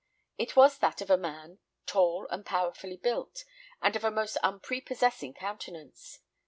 [0.39, 3.45] It was that of a man, tall, and powerfully built,
[3.83, 6.21] and of a most unprepossessing countenance.